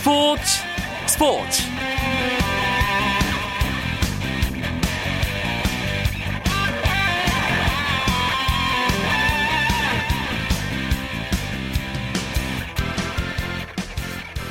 스포츠 0.00 0.42
스포츠 1.06 1.62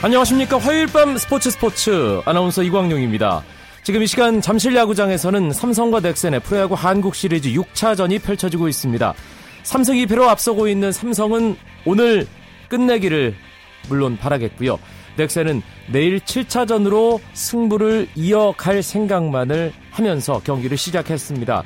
안녕하십니까 0.03 0.59
화요일 0.59 0.85
밤 0.85 1.17
스포츠 1.17 1.49
스포츠 1.49 2.21
아나운서 2.25 2.61
이광용입니다. 2.61 3.43
지금 3.81 4.03
이 4.03 4.07
시간 4.07 4.41
잠실 4.41 4.75
야구장에서는 4.75 5.51
삼성과 5.51 6.01
넥센의 6.01 6.41
프로야구 6.41 6.75
한국 6.75 7.15
시리즈 7.15 7.49
6차전이 7.49 8.21
펼쳐지고 8.21 8.67
있습니다. 8.67 9.15
삼성 9.63 9.95
2패로 9.95 10.27
앞서고 10.27 10.67
있는 10.67 10.91
삼성은 10.91 11.57
오늘 11.85 12.27
끝내기를 12.67 13.33
물론 13.87 14.15
바라겠고요. 14.15 14.77
넥센은 15.17 15.61
내일 15.91 16.19
7차전으로 16.19 17.19
승부를 17.33 18.07
이어갈 18.15 18.83
생각만을 18.83 19.73
하면서 19.91 20.39
경기를 20.43 20.77
시작했습니다. 20.77 21.63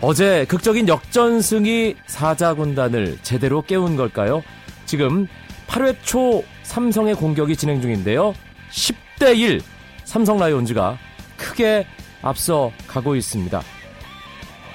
어제 0.00 0.44
극적인 0.48 0.88
역전승이 0.88 1.94
사자 2.06 2.54
군단을 2.54 3.18
제대로 3.22 3.62
깨운 3.62 3.96
걸까요? 3.96 4.42
지금 4.84 5.26
8회 5.68 5.96
초 6.02 6.44
삼성의 6.62 7.14
공격이 7.14 7.56
진행 7.56 7.80
중인데요. 7.80 8.34
10대 8.70 9.36
1 9.38 9.60
삼성 10.04 10.38
라이온즈가 10.38 10.98
크게 11.36 11.86
앞서 12.22 12.72
가고 12.86 13.16
있습니다. 13.16 13.62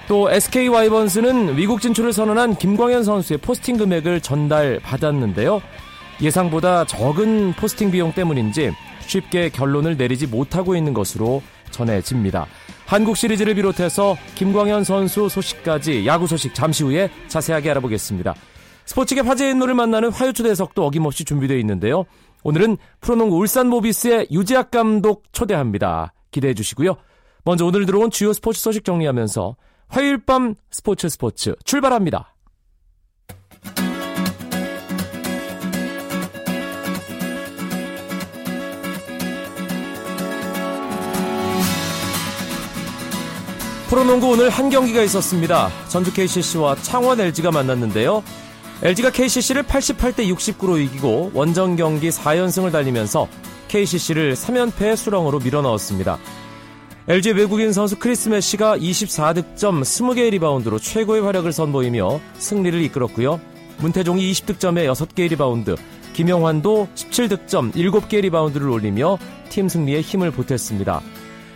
또 0.08 0.30
SK 0.30 0.68
와이번스는 0.68 1.56
미국 1.56 1.82
진출을 1.82 2.12
선언한 2.12 2.58
김광현 2.58 3.04
선수의 3.04 3.38
포스팅 3.38 3.78
금액을 3.78 4.22
전달받았는데요. 4.22 5.62
예상보다 6.22 6.86
적은 6.86 7.54
포스팅 7.54 7.92
비용 7.92 8.14
때문인지 8.14 8.72
쉽게 9.08 9.50
결론을 9.50 9.98
내리지 9.98 10.28
못하고 10.28 10.76
있는 10.76 10.94
것으로 10.94 11.42
전해집니다. 11.72 12.46
한국 12.86 13.18
시리즈를 13.18 13.56
비롯해서 13.56 14.18
김광현 14.36 14.84
선수 14.84 15.30
소식까지 15.30 16.06
야구 16.06 16.28
소식 16.28 16.54
잠시 16.54 16.84
후에 16.84 17.10
자세하게 17.28 17.72
알아보겠습니다. 17.72 18.36
스포츠계 18.86 19.22
화제의 19.22 19.52
인물을 19.52 19.74
만나는 19.74 20.12
화요초대석도 20.12 20.86
어김없이 20.86 21.24
준비되어 21.24 21.58
있는데요. 21.58 22.06
오늘은 22.44 22.78
프로농구 23.00 23.38
울산 23.38 23.68
모비스의 23.68 24.28
유재학 24.32 24.72
감독 24.72 25.24
초대합니다. 25.32 26.14
기대해 26.32 26.54
주시고요. 26.54 26.98
먼저 27.44 27.66
오늘 27.66 27.86
들어온 27.86 28.12
주요 28.12 28.34
스포츠 28.34 28.60
소식 28.60 28.84
정리하면서 28.84 29.56
화요일 29.88 30.18
밤 30.20 30.56
스포츠 30.70 31.10
스포츠 31.10 31.56
출발합니다. 31.64 32.34
프로농구 43.92 44.30
오늘 44.30 44.50
한 44.50 44.70
경기가 44.70 45.02
있었습니다. 45.04 45.70
전주 45.90 46.14
KCC와 46.14 46.78
창원 46.78 47.20
LG가 47.20 47.52
만났는데요. 47.52 48.24
LG가 48.84 49.10
KCC를 49.12 49.64
88대 49.64 50.34
69로 50.34 50.82
이기고 50.82 51.32
원정 51.34 51.76
경기 51.76 52.08
4연승을 52.08 52.72
달리면서 52.72 53.28
KCC를 53.68 54.36
3연패의 54.36 54.96
수렁으로 54.96 55.40
밀어넣었습니다. 55.40 56.20
LG 57.10 57.32
외국인 57.32 57.74
선수 57.74 58.00
크리스 58.00 58.30
메시가 58.30 58.78
24득점 58.78 59.82
20개의 59.82 60.30
리바운드로 60.30 60.80
최고의 60.80 61.24
활약을 61.24 61.52
선보이며 61.52 62.22
승리를 62.38 62.82
이끌었고요. 62.84 63.42
문태종이 63.80 64.32
20득점에 64.32 64.90
6개의 64.90 65.32
리바운드, 65.32 65.76
김영환도 66.14 66.88
17득점 66.96 67.74
7개의 67.74 68.22
리바운드를 68.22 68.70
올리며 68.70 69.18
팀 69.50 69.68
승리에 69.68 70.00
힘을 70.00 70.32
보탰습니다. 70.32 71.02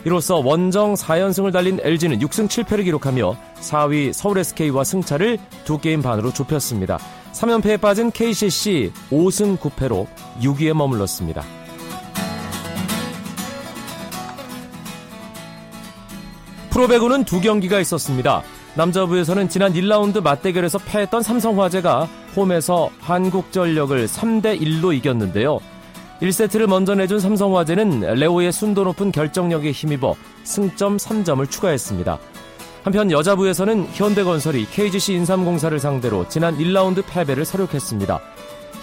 이로써 0.06 0.38
원정 0.38 0.94
4연승을 0.94 1.52
달린 1.52 1.80
LG는 1.82 2.20
6승 2.20 2.48
7패를 2.48 2.84
기록하며 2.84 3.36
4위 3.60 4.14
서울 4.14 4.38
SK와 4.38 4.84
승차를 4.84 5.40
2게임 5.66 6.04
반으로 6.04 6.32
좁혔습니다. 6.32 7.00
3연패에 7.34 7.82
빠진 7.82 8.12
KCC 8.12 8.94
5승 9.10 9.58
9패로 9.58 10.06
6위에 10.42 10.74
머물렀습니다. 10.74 11.44
프로배구는 16.70 17.24
두 17.24 17.42
경기가 17.42 17.80
있었습니다. 17.80 18.44
남자부에서는 18.76 19.50
지난 19.50 19.74
1라운드 19.74 20.22
맞대결에서 20.22 20.78
패했던 20.80 21.24
삼성화재가 21.24 22.08
홈에서 22.36 22.90
한국전력을 23.00 24.06
3대 24.06 24.62
1로 24.62 24.94
이겼는데요. 24.94 25.60
1세트를 26.22 26.68
먼저 26.68 26.96
내준 26.96 27.20
삼성화재는 27.20 28.16
레오의 28.16 28.52
순도 28.52 28.84
높은 28.86 29.12
결정력에 29.12 29.72
힘입어 29.72 30.16
승점 30.44 30.98
3점을 30.98 31.50
추가했습니다. 31.50 32.18
한편 32.84 33.12
여자부에서는 33.12 33.88
현대건설이 33.94 34.68
KGC 34.68 35.14
인삼공사를 35.14 35.78
상대로 35.80 36.28
지난 36.30 36.58
1라운드 36.58 37.04
패배를 37.06 37.44
서력했습니다. 37.44 38.20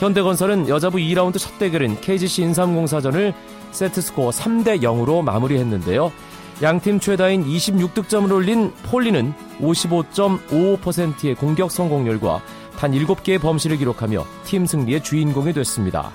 현대건설은 0.00 0.68
여자부 0.68 0.98
2라운드 0.98 1.38
첫 1.38 1.58
대결인 1.58 2.00
KGC 2.00 2.42
인삼공사전을 2.42 3.32
세트스코어 3.70 4.30
3대 4.30 4.82
0으로 4.82 5.22
마무리했는데요. 5.22 6.12
양팀 6.62 7.00
최다인 7.00 7.44
26득점을 7.44 8.30
올린 8.32 8.72
폴리는 8.90 9.32
55.55%의 9.60 11.34
공격 11.36 11.70
성공률과 11.70 12.42
단 12.76 12.92
7개의 12.92 13.40
범실을 13.40 13.78
기록하며 13.78 14.24
팀 14.44 14.66
승리의 14.66 15.02
주인공이 15.02 15.52
됐습니다. 15.52 16.10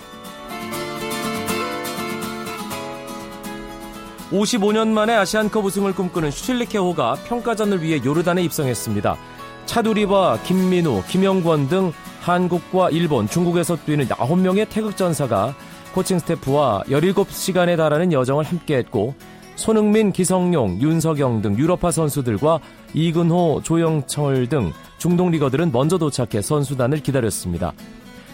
55년 4.32 4.90
만에 4.90 5.14
아시안컵 5.16 5.64
우승을 5.64 5.94
꿈꾸는 5.94 6.32
슈틸리케호가 6.32 7.16
평가전을 7.28 7.82
위해 7.82 8.02
요르단에 8.04 8.44
입성했습니다. 8.44 9.18
차두리와 9.66 10.40
김민우, 10.44 11.04
김영권 11.08 11.70
등 11.70 11.94
한국과 12.22 12.90
일본, 12.90 13.28
중국에서 13.28 13.78
뛰는 13.78 14.08
9명의 14.08 14.68
태극전사가 14.70 15.56
코칭 15.94 16.20
스태프와 16.20 16.84
17시간에 16.88 17.78
달하는 17.78 18.12
여정을 18.12 18.44
함께했고 18.44 19.16
손흥민, 19.56 20.12
기성용, 20.12 20.80
윤석영 20.82 21.42
등 21.42 21.58
유럽파 21.58 21.90
선수들과 21.92 22.60
이근호, 22.94 23.62
조영철 23.64 24.48
등 24.50 24.72
중동 24.98 25.32
리거들은 25.32 25.72
먼저 25.72 25.98
도착해 25.98 26.42
선수단을 26.42 27.00
기다렸습니다. 27.00 27.74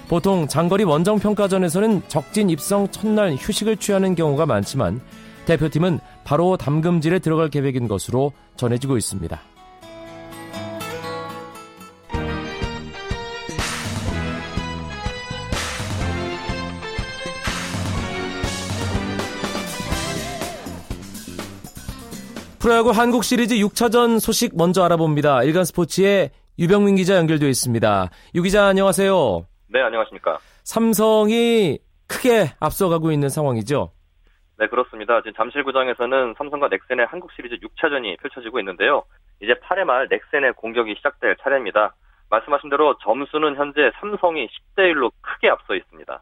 보통 0.09 0.47
장거리 0.47 0.83
원정 0.83 1.19
평가전에서는 1.19 2.03
적진 2.07 2.49
입성 2.49 2.87
첫날 2.89 3.35
휴식을 3.39 3.77
취하는 3.77 4.15
경우가 4.15 4.45
많지만 4.45 4.99
대표팀은 5.45 5.99
바로 6.23 6.57
담금질에 6.57 7.19
들어갈 7.19 7.49
계획인 7.49 7.87
것으로 7.87 8.31
전해지고 8.55 8.97
있습니다. 8.97 9.41
프로야구 22.63 22.91
한국 22.91 23.25
시리즈 23.25 23.55
6차전 23.55 24.21
소식 24.21 24.55
먼저 24.55 24.83
알아봅니다. 24.83 25.43
일간 25.43 25.65
스포츠의 25.65 26.31
유병민 26.57 26.95
기자 26.95 27.17
연결되어 27.17 27.49
있습니다. 27.49 28.09
유 28.35 28.41
기자 28.41 28.67
안녕하세요. 28.67 29.45
네, 29.67 29.81
안녕하십니까. 29.81 30.39
삼성이 30.63 31.79
크게 32.07 32.53
앞서가고 32.61 33.11
있는 33.11 33.27
상황이죠. 33.27 33.91
네, 34.59 34.67
그렇습니다. 34.67 35.21
지금 35.21 35.33
잠실구장에서는 35.33 36.35
삼성과 36.37 36.69
넥센의 36.69 37.07
한국 37.07 37.31
시리즈 37.33 37.55
6차전이 37.55 38.19
펼쳐지고 38.19 38.59
있는데요. 38.59 39.03
이제 39.41 39.53
8회 39.53 39.83
말 39.83 40.07
넥센의 40.09 40.53
공격이 40.53 40.93
시작될 40.97 41.37
차례입니다. 41.41 41.95
말씀하신 42.29 42.69
대로 42.69 42.95
점수는 43.03 43.55
현재 43.55 43.91
삼성이 43.99 44.47
10대 44.47 44.93
1로 44.93 45.11
크게 45.21 45.49
앞서 45.49 45.75
있습니다. 45.75 46.21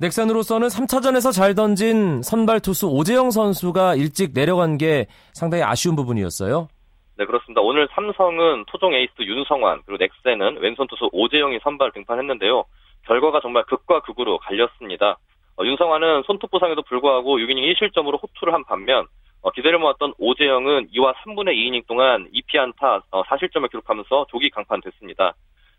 넥센으로서는 0.00 0.68
3차전에서 0.68 1.32
잘 1.32 1.54
던진 1.54 2.22
선발 2.22 2.60
투수 2.60 2.88
오재영 2.88 3.30
선수가 3.30 3.94
일찍 3.94 4.32
내려간 4.34 4.76
게 4.76 5.06
상당히 5.32 5.62
아쉬운 5.62 5.96
부분이었어요. 5.96 6.68
네, 7.16 7.24
그렇습니다. 7.26 7.60
오늘 7.60 7.88
삼성은 7.94 8.64
토종 8.66 8.92
에이스 8.92 9.12
윤성환, 9.20 9.82
그리고 9.86 10.04
넥센은 10.04 10.58
왼손 10.60 10.86
투수 10.88 11.08
오재영이 11.12 11.60
선발 11.62 11.92
등판했는데요. 11.92 12.64
결과가 13.06 13.40
정말 13.40 13.62
극과 13.64 14.00
극으로 14.00 14.38
갈렸습니다. 14.38 15.16
어, 15.56 15.64
윤성환은 15.64 16.24
손톱 16.26 16.50
부상에도 16.50 16.82
불구하고 16.82 17.38
6이닝 17.38 17.74
1실점으로 17.74 18.20
호투를 18.22 18.52
한 18.52 18.64
반면 18.64 19.06
어, 19.42 19.50
기대를 19.50 19.78
모았던 19.78 20.14
오재영은 20.18 20.88
2와 20.88 21.14
3분의 21.14 21.54
2이닝 21.54 21.86
동안 21.86 22.28
2피안타 22.32 23.02
어, 23.10 23.22
4실점을 23.22 23.70
기록하면서 23.70 24.26
조기 24.30 24.50
강판됐습니다. 24.50 25.34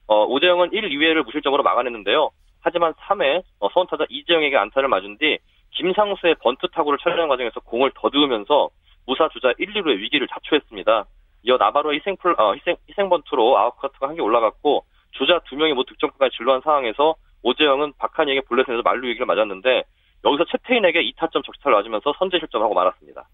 어, 0.08 0.24
오재영은 0.26 0.72
1, 0.72 0.90
2회를 0.90 1.26
무실점으로 1.26 1.64
막아냈는데요. 1.64 2.30
하지만 2.62 2.94
3회 2.94 3.44
어, 3.60 3.70
선두타자 3.70 4.06
이재영에게 4.10 4.56
안타를 4.56 4.88
맞은 4.88 5.18
뒤 5.18 5.40
김상수의 5.72 6.36
번트 6.42 6.68
타구를 6.70 6.98
처리하는 7.00 7.28
과정에서 7.28 7.60
공을 7.60 7.92
더듬으면서 7.96 8.70
무사 9.06 9.28
주자 9.30 9.54
1, 9.58 9.74
2루의 9.74 9.98
위기를 9.98 10.28
자초했습니다. 10.28 11.06
이어 11.44 11.58
나바로의 11.58 12.00
희생, 12.00 12.16
풀, 12.18 12.34
어, 12.40 12.54
희생, 12.56 12.76
희생 12.90 13.10
번트로 13.10 13.58
아웃카운트가 13.58 14.08
한 14.08 14.16
개 14.16 14.22
올라갔고 14.22 14.86
주자 15.12 15.40
두 15.48 15.56
명이 15.56 15.74
모두 15.74 15.94
득점까지 15.94 16.36
진로한 16.38 16.62
상황에서 16.62 17.16
오재영은 17.46 17.94
박한희에게 18.00 18.42
볼넷에서 18.42 18.82
만루 18.84 19.08
위기를 19.08 19.26
맞았는데 19.28 19.84
여기서 20.26 20.46
최태인에게 20.52 21.00
2타점 21.12 21.46
적시타를 21.46 21.78
맞으면서 21.78 22.14
선제 22.18 22.40
실점하고 22.40 22.74
말았습니다. 22.74 23.28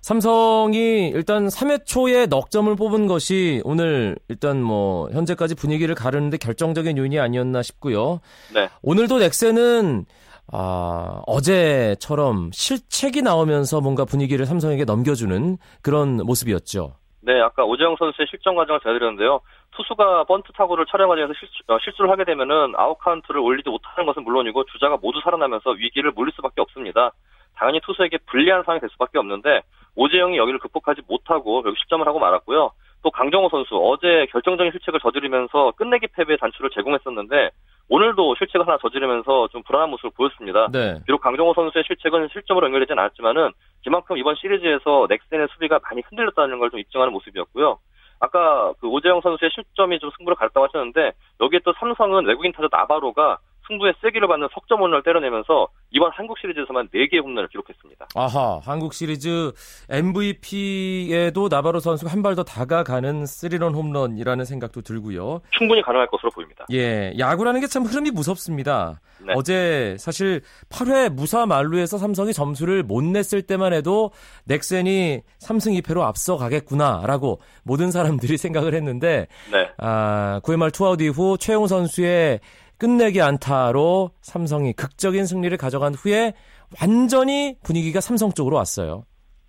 삼성이 0.00 1.10
일단 1.10 1.46
3회 1.46 1.86
초에 1.86 2.26
넉 2.26 2.50
점을 2.50 2.74
뽑은 2.74 3.06
것이 3.06 3.60
오늘 3.64 4.16
일단 4.28 4.62
뭐 4.62 5.08
현재까지 5.10 5.54
분위기를 5.54 5.94
가르는데 5.94 6.38
결정적인 6.38 6.98
요인이 6.98 7.18
아니었나 7.20 7.62
싶고요. 7.62 8.20
네. 8.54 8.68
오늘도 8.82 9.18
넥센은 9.18 10.04
아, 10.52 11.22
어제처럼 11.26 12.50
실책이 12.52 13.22
나오면서 13.22 13.80
뭔가 13.80 14.04
분위기를 14.04 14.44
삼성에게 14.44 14.84
넘겨주는 14.84 15.56
그런 15.82 16.16
모습이었죠. 16.16 16.94
네, 17.20 17.40
아까 17.40 17.64
오재영 17.64 17.94
선수의 17.98 18.26
실점 18.28 18.56
과정을 18.56 18.80
전해드렸는데요. 18.82 19.40
투수가 19.72 20.24
번트 20.24 20.52
타구를 20.52 20.86
처리하는 20.86 21.08
과정에서 21.08 21.32
실수, 21.38 21.54
어, 21.68 21.78
실수를 21.82 22.10
하게 22.10 22.24
되면은 22.24 22.74
아웃 22.76 22.98
카운트를 22.98 23.40
올리지 23.40 23.68
못하는 23.70 24.06
것은 24.06 24.22
물론이고 24.24 24.64
주자가 24.64 24.98
모두 25.00 25.20
살아나면서 25.24 25.70
위기를 25.70 26.12
몰릴 26.12 26.32
수밖에 26.34 26.60
없습니다. 26.60 27.12
당연히 27.56 27.80
투수에게 27.80 28.18
불리한 28.26 28.64
상황이 28.64 28.80
될 28.80 28.90
수밖에 28.90 29.18
없는데 29.18 29.62
오재영이 29.96 30.36
위기를 30.36 30.58
극복하지 30.60 31.02
못하고 31.06 31.62
여기 31.66 31.76
실점을 31.78 32.06
하고 32.06 32.18
말았고요. 32.18 32.70
또 33.02 33.10
강정호 33.10 33.48
선수 33.48 33.76
어제 33.76 34.26
결정적인 34.30 34.70
실책을 34.72 35.00
저지르면서 35.00 35.72
끝내기 35.72 36.06
패배 36.14 36.36
단초를 36.36 36.70
제공했었는데 36.70 37.50
오늘도 37.88 38.36
실책을 38.36 38.66
하나 38.66 38.78
저지르면서 38.80 39.48
좀 39.48 39.62
불안한 39.64 39.90
모습을 39.90 40.12
보였습니다. 40.16 40.68
네. 40.72 41.00
비록 41.04 41.20
강정호 41.20 41.52
선수의 41.54 41.84
실책은 41.86 42.28
실점으로 42.32 42.66
연결되진 42.66 42.98
않았지만은 42.98 43.50
그만큼 43.84 44.16
이번 44.16 44.36
시리즈에서 44.36 45.06
넥센의 45.10 45.48
수비가 45.52 45.80
많이 45.82 46.00
흔들렸다는 46.08 46.58
걸 46.58 46.70
좀 46.70 46.78
입증하는 46.78 47.12
모습이었고요. 47.12 47.78
아까 48.22 48.72
그 48.80 48.86
오재영 48.86 49.20
선수의 49.20 49.50
실점이 49.52 49.98
좀 49.98 50.10
승부를 50.16 50.36
가렸다고 50.36 50.66
하셨는데 50.68 51.12
여기에 51.40 51.58
또 51.64 51.72
삼성은 51.72 52.24
외국인 52.26 52.52
타자 52.52 52.68
나바로가 52.70 53.38
승부에 53.72 53.92
세기를 54.02 54.28
받는 54.28 54.48
석점 54.52 54.80
홈런을 54.80 55.02
때려내면서 55.02 55.68
이번 55.92 56.10
한국 56.12 56.38
시리즈에서만 56.38 56.88
4개의 56.88 57.22
홈런을 57.22 57.48
기록했습니다. 57.48 58.08
아하, 58.14 58.60
한국 58.64 58.92
시리즈 58.94 59.52
MVP에도 59.88 61.48
나바로 61.48 61.80
선수가 61.80 62.10
한 62.10 62.22
발 62.22 62.32
더 62.36 62.44
다가가는 62.44 63.26
스리런 63.26 63.74
홈런이라는 63.74 64.44
생각도 64.44 64.80
들고요. 64.82 65.40
충분히 65.50 65.82
가능할 65.82 66.06
것으로 66.06 66.30
보입니다. 66.30 66.64
예, 66.72 67.12
야구라는 67.18 67.60
게 67.60 67.66
참 67.66 67.82
흐름이 67.84 68.10
무섭습니다. 68.10 69.00
네. 69.26 69.32
어제 69.36 69.96
사실 69.98 70.40
8회 70.70 71.08
무사 71.12 71.46
만루에서 71.46 71.96
삼성이 71.98 72.32
점수를 72.32 72.82
못 72.82 73.02
냈을 73.04 73.42
때만 73.42 73.72
해도 73.72 74.10
넥센이 74.44 75.20
3승 75.40 75.80
2패로 75.82 76.00
앞서가겠구나라고 76.02 77.40
모든 77.64 77.90
사람들이 77.90 78.36
생각을 78.38 78.74
했는데 78.74 79.26
네. 79.50 79.68
아, 79.78 80.40
9회 80.44 80.56
말 80.56 80.70
투아웃 80.70 81.00
이후 81.00 81.36
최형우 81.38 81.66
선수의 81.68 82.40
끝내기 82.82 83.22
안타로 83.22 84.10
삼성이 84.22 84.72
극적인 84.72 85.24
승리를 85.24 85.56
가져간 85.56 85.94
후에 85.94 86.32
완전히 86.80 87.54
분위기가 87.62 88.00
삼성 88.00 88.30
쪽으로 88.30 88.56
왔어요. 88.56 89.04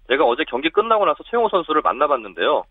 제가 0.08 0.24
어제 0.24 0.44
경기 0.48 0.70
끝나고 0.70 1.04
나서 1.04 1.24
최형우 1.24 1.50
선수를 1.50 1.82
만나봤는데요. 1.82 2.64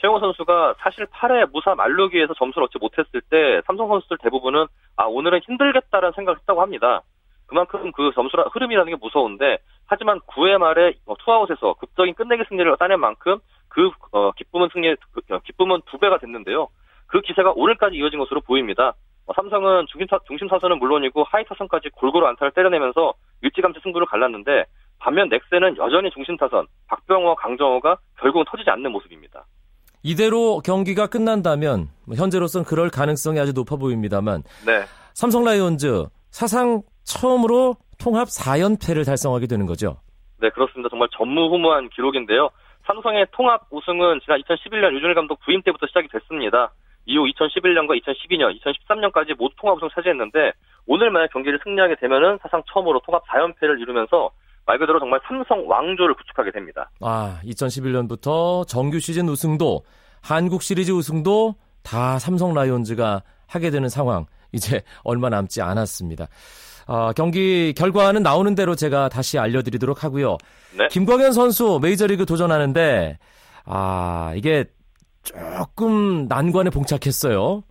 최형우 0.00 0.18
선수가 0.20 0.76
사실 0.78 1.04
8회 1.04 1.52
무사 1.52 1.74
만루에서 1.74 2.32
점수를 2.32 2.64
얻지 2.64 2.78
못했을 2.80 3.20
때 3.28 3.60
삼성 3.66 3.88
선수들 3.88 4.16
대부분은 4.22 4.64
아 4.96 5.04
오늘은 5.04 5.40
힘들겠다라는 5.44 6.14
생각을 6.16 6.38
했다고 6.40 6.62
합니다. 6.62 7.02
그만큼 7.44 7.92
그 7.92 8.10
점수 8.14 8.38
흐름이라는 8.54 8.92
게 8.92 8.96
무서운데 8.98 9.58
하지만 9.84 10.18
9회 10.20 10.56
말에 10.56 10.94
투아웃에서 11.24 11.74
극적인 11.74 12.14
끝내기 12.14 12.44
승리를 12.48 12.74
따낸 12.78 13.00
만큼 13.00 13.38
그 13.68 13.90
어, 14.12 14.32
기쁨은 14.32 14.70
승리 14.72 14.96
그, 15.12 15.20
기쁨은 15.40 15.82
두 15.90 15.98
배가 15.98 16.16
됐는데요. 16.16 16.68
그 17.06 17.20
기세가 17.20 17.52
오늘까지 17.54 17.96
이어진 17.96 18.18
것으로 18.18 18.40
보입니다. 18.40 18.94
어, 19.26 19.32
삼성은 19.34 19.86
중심, 19.88 20.06
타, 20.06 20.18
중심 20.26 20.48
타선은 20.48 20.78
물론이고 20.78 21.24
하위 21.24 21.44
타선까지 21.44 21.90
골고루 21.90 22.26
안타를 22.26 22.52
때려내면서 22.52 23.14
일찌감치 23.42 23.80
승부를 23.82 24.06
갈랐는데 24.06 24.64
반면 24.98 25.28
넥센은 25.28 25.76
여전히 25.76 26.10
중심 26.10 26.36
타선 26.36 26.66
박병호와 26.86 27.34
강정호가 27.36 27.98
결국은 28.18 28.44
터지지 28.48 28.70
않는 28.70 28.90
모습입니다. 28.92 29.44
이대로 30.02 30.60
경기가 30.60 31.08
끝난다면 31.08 31.88
뭐 32.06 32.16
현재로서는 32.16 32.64
그럴 32.64 32.90
가능성이 32.90 33.40
아주 33.40 33.52
높아 33.52 33.76
보입니다만 33.76 34.42
네. 34.64 34.84
삼성 35.14 35.44
라이온즈 35.44 36.06
사상 36.30 36.82
처음으로 37.04 37.74
통합 37.98 38.28
4연패를 38.28 39.04
달성하게 39.04 39.46
되는 39.48 39.66
거죠. 39.66 39.96
네, 40.38 40.50
그렇습니다. 40.50 40.88
정말 40.88 41.08
전무후무한 41.16 41.88
기록인데요. 41.88 42.50
삼성의 42.86 43.26
통합 43.32 43.62
우승은 43.70 44.20
지난 44.22 44.40
2011년 44.42 44.94
유준일 44.94 45.14
감독 45.14 45.40
부임 45.40 45.62
때부터 45.62 45.86
시작이 45.88 46.08
됐습니다. 46.08 46.72
이후 47.06 47.24
2011년과 47.24 48.00
2012년, 48.02 48.58
2013년까지 48.60 49.36
모두 49.36 49.54
통합 49.56 49.76
우승을 49.76 49.90
차지했는데 49.94 50.52
오늘 50.86 51.10
만약 51.10 51.32
경기를 51.32 51.58
승리하게 51.62 51.96
되면은 52.00 52.38
사상 52.42 52.62
처음으로 52.72 53.00
통합 53.04 53.24
4연패를 53.28 53.80
이루면서 53.80 54.30
말 54.66 54.78
그대로 54.78 54.98
정말 54.98 55.20
삼성 55.26 55.68
왕조를 55.68 56.14
구축하게 56.14 56.50
됩니다. 56.50 56.90
아, 57.00 57.40
2011년부터 57.44 58.66
정규 58.66 58.98
시즌 58.98 59.28
우승도 59.28 59.82
한국 60.20 60.62
시리즈 60.62 60.90
우승도 60.90 61.54
다 61.84 62.18
삼성 62.18 62.52
라이온즈가 62.52 63.22
하게 63.46 63.70
되는 63.70 63.88
상황. 63.88 64.26
이제 64.52 64.82
얼마 65.04 65.28
남지 65.28 65.62
않았습니다. 65.62 66.26
어, 66.88 67.12
경기 67.12 67.74
결과는 67.76 68.22
나오는 68.22 68.54
대로 68.54 68.74
제가 68.74 69.08
다시 69.08 69.38
알려드리도록 69.38 70.04
하고요. 70.04 70.38
네. 70.76 70.88
김광현 70.88 71.32
선수 71.32 71.78
메이저리그 71.82 72.26
도전하는데 72.26 73.18
아 73.64 74.32
이게 74.36 74.64
조금 75.26 76.26
난관에 76.28 76.70
봉착했어요. 76.70 77.62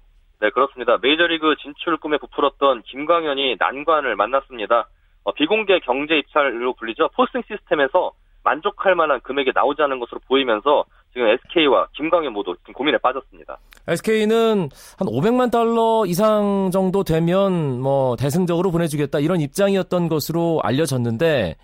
네, 0.41 0.49
그렇습니다. 0.51 0.97
메이저리그 1.01 1.55
진출 1.61 1.97
꿈에 1.97 2.17
부풀었던 2.17 2.83
김광현이 2.83 3.55
난관을 3.59 4.15
만났습니다. 4.15 4.87
어, 5.23 5.33
비공개 5.33 5.79
경제 5.79 6.17
입찰로 6.17 6.73
불리죠. 6.73 7.09
포스팅 7.15 7.41
시스템에서 7.47 8.11
만족할 8.43 8.93
만한 8.93 9.19
금액이 9.21 9.51
나오지 9.55 9.81
않은 9.81 9.99
것으로 9.99 10.19
보이면서 10.27 10.85
지금 11.13 11.27
SK와 11.27 11.87
김광현 11.95 12.31
모두 12.31 12.55
지금 12.59 12.73
고민에 12.73 12.97
빠졌습니다. 12.99 13.57
SK는 13.87 14.69
한 14.97 15.07
500만 15.07 15.49
달러 15.51 16.03
이상 16.05 16.69
정도 16.71 17.03
되면 17.03 17.81
뭐 17.81 18.15
대승적으로 18.17 18.69
보내주겠다 18.69 19.19
이런 19.19 19.41
입장이었던 19.41 20.09
것으로 20.09 20.59
알려졌는데 20.63 21.55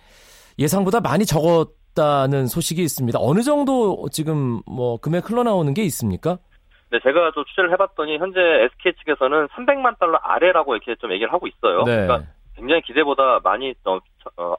예상보다 0.58 1.00
많이 1.00 1.24
적었 1.24 1.81
다는 1.94 2.46
소식이 2.46 2.82
있습니다. 2.82 3.18
어느 3.20 3.40
정도 3.42 4.08
지금 4.10 4.60
뭐 4.66 4.98
금액 4.98 5.28
흘러나오는 5.28 5.72
게 5.74 5.82
있습니까? 5.84 6.38
네, 6.90 6.98
제가 7.02 7.32
좀 7.32 7.44
취재를 7.46 7.72
해봤더니 7.72 8.18
현재 8.18 8.40
SK 8.40 8.92
측에서는 8.98 9.48
300만 9.48 9.98
달러 9.98 10.18
아래라고 10.22 10.74
이렇게 10.74 10.94
좀 10.96 11.10
얘기를 11.12 11.32
하고 11.32 11.46
있어요. 11.46 11.84
네. 11.84 12.06
그러니까 12.06 12.28
굉장히 12.54 12.82
기대보다 12.82 13.40
많이 13.42 13.74
어, 13.84 13.98
어, 14.36 14.54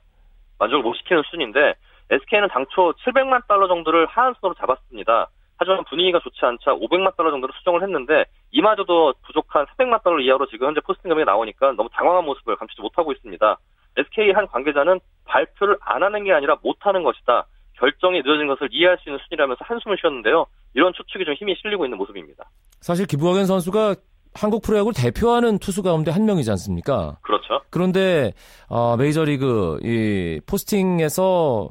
만족을 0.57 0.83
못 0.83 0.95
시키는 0.95 1.21
수준인데 1.23 1.75
SK는 2.09 2.49
당초 2.49 2.93
700만 3.05 3.47
달러 3.47 3.67
정도를 3.67 4.07
하한선으로 4.07 4.55
잡았습니다. 4.55 5.29
하지만 5.57 5.83
분위기가 5.85 6.19
좋지 6.19 6.39
않자 6.41 6.71
500만 6.71 7.15
달러 7.15 7.31
정도로 7.31 7.53
수정을 7.53 7.83
했는데 7.83 8.25
이마저도 8.51 9.13
부족한 9.25 9.65
300만 9.77 10.03
달러 10.03 10.19
이하로 10.19 10.47
지금 10.47 10.67
현재 10.67 10.81
포스팅 10.81 11.09
금액이 11.09 11.25
나오니까 11.25 11.73
너무 11.73 11.89
당황한 11.93 12.25
모습을 12.25 12.55
감추지 12.55 12.81
못하고 12.81 13.11
있습니다. 13.11 13.57
SK 13.97 14.31
한 14.31 14.47
관계자는 14.47 14.99
발표를 15.25 15.77
안 15.81 16.03
하는 16.03 16.23
게 16.23 16.33
아니라 16.33 16.57
못 16.63 16.77
하는 16.81 17.03
것이다. 17.03 17.45
결정이 17.73 18.21
늦어진 18.21 18.47
것을 18.47 18.69
이해할 18.71 18.97
수 18.99 19.09
있는 19.09 19.19
수준이라면서 19.23 19.59
한숨을 19.65 19.97
쉬었는데요. 19.99 20.45
이런 20.73 20.93
추측이 20.93 21.25
좀 21.25 21.33
힘이 21.33 21.55
실리고 21.61 21.85
있는 21.85 21.97
모습입니다. 21.97 22.45
사실 22.79 23.05
기부학연 23.05 23.45
선수가 23.45 23.95
한국 24.35 24.63
프로야구를 24.63 24.93
대표하는 24.95 25.59
투수 25.59 25.83
가운데 25.83 26.11
한 26.11 26.25
명이지 26.25 26.49
않습니까? 26.51 27.17
그렇죠. 27.21 27.61
그런데 27.69 28.31
어, 28.67 28.97
메이저리그 28.97 29.79
이 29.83 30.41
포스팅에서 30.47 31.69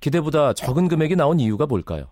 기대보다 0.00 0.54
적은 0.54 0.88
금액이 0.88 1.16
나온 1.16 1.38
이유가 1.38 1.66
뭘까요? 1.66 2.06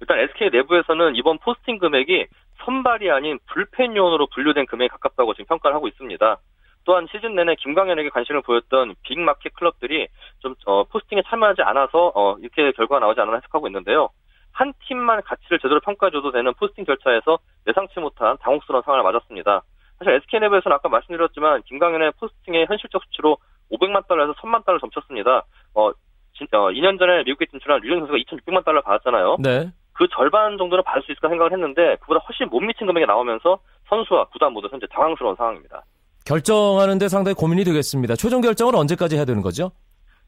일단 0.00 0.18
SK 0.18 0.50
내부에서는 0.50 1.16
이번 1.16 1.38
포스팅 1.38 1.78
금액이 1.78 2.26
선발이 2.64 3.10
아닌 3.10 3.38
불펜용으로 3.46 4.26
분류된 4.34 4.66
금액에 4.66 4.88
가깝다고 4.88 5.34
지금 5.34 5.46
평가를 5.46 5.76
하고 5.76 5.88
있습니다. 5.88 6.38
또한 6.86 7.06
시즌 7.10 7.34
내내 7.34 7.56
김광현에게 7.56 8.10
관심을 8.10 8.42
보였던 8.42 8.94
빅마켓 9.02 9.54
클럽들이 9.54 10.06
좀 10.38 10.54
어, 10.66 10.84
포스팅에 10.84 11.22
참여하지 11.26 11.62
않아서 11.62 12.12
어, 12.14 12.36
이렇게 12.38 12.70
결과가 12.72 13.00
나오지 13.00 13.20
않았나 13.20 13.38
해석하고 13.38 13.66
있는데요. 13.66 14.08
한 14.52 14.72
팀만 14.86 15.20
가치를 15.22 15.58
제대로 15.58 15.80
평가해줘도 15.80 16.30
되는 16.30 16.54
포스팅 16.54 16.86
절차에서 16.86 17.38
예상치 17.66 17.98
못한 18.00 18.38
당혹스러운 18.40 18.82
상황을 18.84 19.02
맞았습니다. 19.02 19.62
사실 19.98 20.12
SK 20.14 20.40
내부에서는 20.40 20.74
아까 20.74 20.88
말씀드렸지만 20.88 21.62
김광현의 21.62 22.12
포스팅의 22.20 22.66
현실적 22.66 23.02
수치로 23.04 23.36
500만 23.72 24.06
달러에서 24.06 24.32
1000만 24.34 24.64
달러를 24.64 24.80
점쳤습니다. 24.80 25.42
어, 25.74 25.90
진, 26.38 26.46
어 26.52 26.68
2년 26.70 26.98
전에 27.00 27.24
미국에 27.24 27.46
진출한 27.46 27.80
류현 27.80 27.98
선수가 28.06 28.18
2,600만 28.18 28.64
달러를 28.64 28.82
받았잖아요. 28.82 29.38
네. 29.40 29.72
그 29.92 30.06
절반 30.08 30.56
정도는 30.56 30.84
받을 30.84 31.02
수 31.02 31.10
있을까 31.10 31.28
생각을 31.30 31.52
했는데 31.52 31.96
그보다 32.00 32.20
훨씬 32.20 32.48
못 32.48 32.60
미친 32.60 32.86
금액이 32.86 33.06
나오면서 33.06 33.58
선수와 33.88 34.26
구단 34.26 34.52
모두 34.52 34.68
현재 34.70 34.86
당황스러운 34.86 35.34
상황입니다. 35.34 35.82
결정하는데 36.26 37.08
상당히 37.08 37.34
고민이 37.34 37.64
되겠습니다. 37.64 38.16
최종 38.16 38.40
결정은 38.40 38.74
언제까지 38.74 39.16
해야 39.16 39.24
되는 39.24 39.40
거죠? 39.42 39.70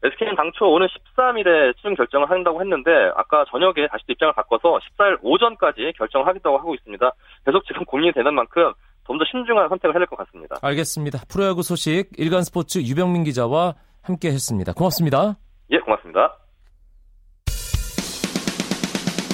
SK는 0.01 0.35
당초 0.35 0.65
오늘 0.71 0.87
13일에 0.87 1.75
최종 1.75 1.93
결정을 1.95 2.29
한다고 2.29 2.61
했는데 2.61 2.89
아까 3.15 3.43
저녁에 3.51 3.85
다시 3.91 4.05
또 4.07 4.13
입장을 4.13 4.33
바꿔서 4.33 4.79
14일 4.97 5.19
오전까지 5.21 5.91
결정하겠다고 5.97 6.57
하고 6.57 6.73
있습니다. 6.75 7.11
계속 7.45 7.65
지금 7.67 7.83
고민이 7.85 8.13
되는 8.13 8.33
만큼 8.33 8.71
좀 9.07 9.17
더 9.17 9.25
신중한 9.25 9.67
선택을 9.69 9.95
해야 9.95 9.99
될 9.99 10.07
것 10.07 10.17
같습니다. 10.19 10.55
알겠습니다. 10.61 11.19
프로야구 11.27 11.63
소식 11.63 12.09
일간 12.17 12.43
스포츠 12.43 12.77
유병민 12.79 13.23
기자와 13.23 13.73
함께 14.03 14.29
했습니다. 14.29 14.71
고맙습니다. 14.73 15.35
예, 15.71 15.79
고맙습니다. 15.79 16.37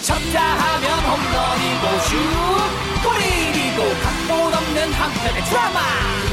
쳤다 0.01 0.39
하면 0.39 0.85
홈런이고 1.11 1.83
슛 2.07 2.15
골이고 3.03 3.79
각본 4.01 4.53
없는 4.53 4.93
한편의 4.93 5.41
드라마 5.43 5.79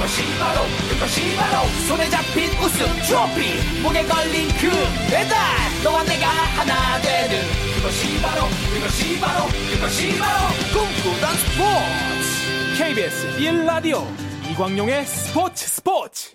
그것이 0.03 0.23
바로 0.37 0.63
그것이 0.91 1.37
바로 1.37 1.69
손에 1.87 2.11
잡힌 2.11 2.51
우승 2.59 2.85
트로피 3.07 3.83
목에 3.83 4.05
걸린 4.05 4.49
그 4.49 4.69
배달 5.09 5.39
너와 5.85 6.03
내가 6.03 6.27
하나 6.27 7.01
되는 7.01 7.39
그것이 7.77 8.21
바로 8.21 8.43
그것이 8.75 9.21
바로 9.21 9.47
그것이 9.73 10.19
바로 10.19 10.49
꿈꾸던 10.73 11.35
스포츠 11.37 12.79
KBS 12.79 13.39
1라디오 13.39 14.03
이광용의 14.51 15.07
스포츠 15.07 15.69
스포츠 15.69 16.33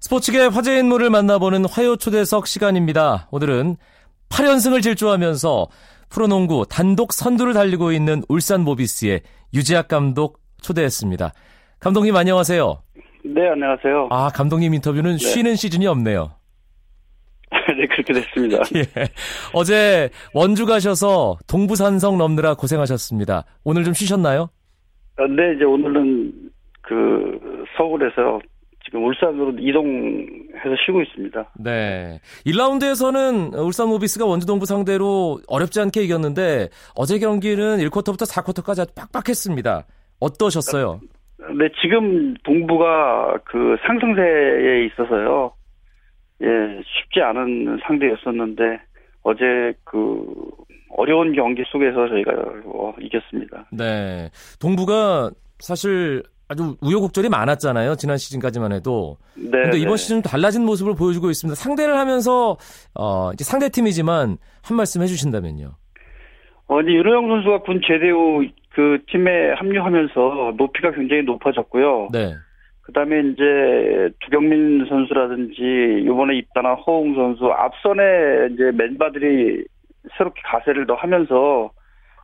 스포츠계 0.00 0.46
화제 0.46 0.76
인물을 0.80 1.08
만나보는 1.08 1.66
화요 1.66 1.94
초대석 1.94 2.48
시간입니다. 2.48 3.28
오늘은 3.30 3.76
8연승을 4.28 4.82
질주하면서 4.82 5.68
프로농구 6.08 6.66
단독 6.68 7.12
선두를 7.12 7.54
달리고 7.54 7.92
있는 7.92 8.24
울산 8.28 8.62
모비스의 8.62 9.22
유재학 9.54 9.86
감독 9.86 10.40
초대했습니다. 10.60 11.32
감독님 11.82 12.14
안녕하세요. 12.14 12.80
네, 13.24 13.48
안녕하세요. 13.48 14.06
아, 14.10 14.28
감독님 14.28 14.72
인터뷰는 14.74 15.12
네. 15.12 15.18
쉬는 15.18 15.56
시즌이 15.56 15.84
없네요. 15.88 16.30
네, 17.76 17.86
그렇게 17.88 18.12
됐습니다. 18.12 18.58
예. 18.76 19.08
어제 19.52 20.08
원주 20.32 20.64
가셔서 20.64 21.38
동부산성 21.48 22.18
넘느라 22.18 22.54
고생하셨습니다. 22.54 23.44
오늘 23.64 23.82
좀 23.82 23.94
쉬셨나요? 23.94 24.48
어, 25.18 25.26
네, 25.26 25.54
이제 25.56 25.64
오늘은 25.64 26.50
그 26.82 27.40
서울에서 27.76 28.38
지금 28.84 29.04
울산으로 29.04 29.52
이동해서 29.58 30.76
쉬고 30.86 31.02
있습니다. 31.02 31.50
네. 31.58 32.20
1라운드에서는 32.46 33.58
울산 33.58 33.88
모비스가 33.88 34.24
원주 34.24 34.46
동부 34.46 34.66
상대로 34.66 35.40
어렵지 35.48 35.80
않게 35.80 36.04
이겼는데 36.04 36.68
어제 36.94 37.18
경기는 37.18 37.78
1쿼터부터 37.78 38.24
4쿼터까지 38.30 38.82
아주 38.82 38.94
빡빡했습니다. 38.94 39.84
어떠셨어요? 40.20 41.00
네, 41.58 41.68
지금 41.80 42.34
동부가 42.44 43.38
그 43.44 43.76
상승세에 43.86 44.86
있어서요. 44.86 45.52
예, 46.42 46.46
쉽지 46.84 47.20
않은 47.20 47.78
상대였었는데 47.86 48.80
어제 49.22 49.72
그 49.84 50.24
어려운 50.90 51.34
경기 51.34 51.62
속에서 51.70 52.08
저희가 52.08 52.32
어, 52.66 52.94
이겼습니다. 53.00 53.66
네. 53.72 54.30
동부가 54.60 55.30
사실 55.58 56.22
아주 56.48 56.76
우여곡절이 56.82 57.28
많았잖아요. 57.28 57.94
지난 57.94 58.18
시즌까지만 58.18 58.72
해도. 58.72 59.16
네. 59.34 59.50
근데 59.50 59.78
이번 59.78 59.92
네. 59.92 59.96
시즌 59.96 60.22
달라진 60.22 60.64
모습을 60.64 60.94
보여주고 60.94 61.30
있습니다. 61.30 61.54
상대를 61.54 61.96
하면서 61.96 62.56
어 62.94 63.32
이제 63.32 63.44
상대 63.44 63.68
팀이지만 63.68 64.36
한 64.62 64.76
말씀 64.76 65.02
해 65.02 65.06
주신다면요. 65.06 65.70
어, 66.66 66.80
이제 66.80 66.90
윤호영 66.92 67.28
선수가 67.28 67.62
군 67.62 67.80
제대 67.86 68.10
후 68.10 68.44
그 68.74 68.98
팀에 69.08 69.52
합류하면서 69.52 70.54
높이가 70.56 70.92
굉장히 70.92 71.22
높아졌고요. 71.22 72.08
네. 72.12 72.34
그다음에 72.82 73.20
이제 73.20 74.10
두경민 74.20 74.86
선수라든지 74.88 76.02
이번에 76.04 76.36
입단한 76.36 76.76
허웅 76.76 77.14
선수 77.14 77.46
앞선에 77.46 78.48
이제 78.52 78.72
멤버들이 78.74 79.64
새롭게 80.16 80.40
가세를 80.44 80.86
더 80.86 80.94
하면서 80.94 81.70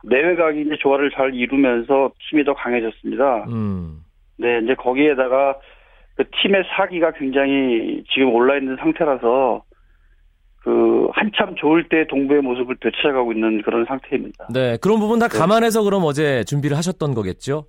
내외각이 0.03 0.61
이제 0.61 0.75
조화를 0.79 1.11
잘 1.11 1.33
이루면서 1.33 2.11
팀이 2.29 2.43
더 2.43 2.53
강해졌습니다. 2.53 3.45
음. 3.49 3.99
네, 4.37 4.59
이제 4.63 4.75
거기에다가 4.75 5.55
그 6.15 6.25
팀의 6.41 6.63
사기가 6.75 7.11
굉장히 7.11 8.03
지금 8.11 8.33
올라 8.33 8.57
있는 8.57 8.75
상태라서 8.77 9.63
그 10.61 11.07
한참 11.13 11.55
좋을 11.55 11.87
때 11.89 12.05
동부의 12.09 12.41
모습을 12.41 12.77
되찾아가고 12.81 13.31
있는 13.33 13.61
그런 13.61 13.85
상태입니다. 13.85 14.47
네. 14.53 14.77
그런 14.77 14.99
부분 14.99 15.19
다 15.19 15.27
감안해서 15.27 15.83
그럼 15.83 16.03
어제 16.03 16.43
준비를 16.43 16.75
하셨던 16.77 17.13
거겠죠? 17.13 17.65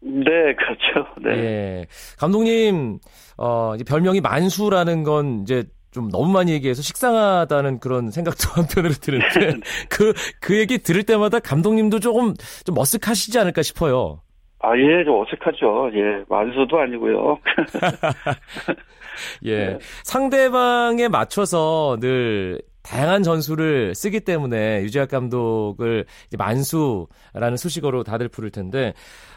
네, 0.00 0.54
그렇죠. 0.54 1.06
네. 1.22 1.30
예. 1.30 1.86
감독님, 2.18 2.98
어, 3.36 3.74
이제 3.74 3.84
별명이 3.84 4.20
만수라는 4.22 5.02
건 5.02 5.42
이제 5.42 5.64
좀 5.90 6.08
너무 6.08 6.32
많이 6.32 6.52
얘기해서 6.52 6.82
식상하다는 6.82 7.80
그런 7.80 8.10
생각도 8.10 8.48
한편으로 8.54 8.94
드는데, 8.94 9.60
그, 9.90 10.14
그 10.40 10.58
얘기 10.58 10.78
들을 10.78 11.02
때마다 11.02 11.38
감독님도 11.38 12.00
조금 12.00 12.34
좀 12.64 12.74
머쓱하시지 12.74 13.38
않을까 13.38 13.62
싶어요. 13.62 14.22
아, 14.62 14.76
예, 14.76 15.04
좀 15.04 15.20
어색하죠. 15.20 15.90
예, 15.94 16.22
만수도 16.28 16.78
아니고요. 16.78 17.38
예. 19.44 19.56
네. 19.56 19.78
상대방에 20.04 21.08
맞춰서 21.08 21.96
늘 21.98 22.60
다양한 22.82 23.22
전술을 23.22 23.94
쓰기 23.94 24.20
때문에 24.20 24.82
유재학 24.82 25.08
감독을 25.08 26.04
이제 26.26 26.36
만수라는 26.36 27.56
수식어로 27.56 28.04
다들 28.04 28.28
부를 28.28 28.50
텐데, 28.50 28.92